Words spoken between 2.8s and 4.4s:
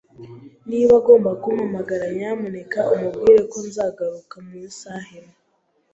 umubwire ko nzagaruka